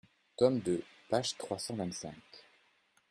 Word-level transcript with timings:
Tome 0.35 0.57
deux, 0.61 0.81
page 1.11 1.37
trois 1.37 1.59
cent 1.59 1.75
vingt-cinq. 1.75 2.17